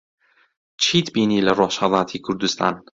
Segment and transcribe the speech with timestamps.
[0.83, 2.73] چیت بینی لە ڕۆژھەڵاتی کوردستان؟